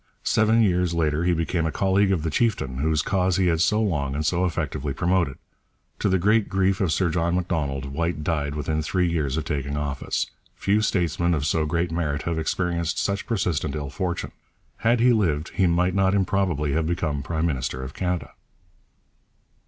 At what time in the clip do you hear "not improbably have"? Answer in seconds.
15.93-16.87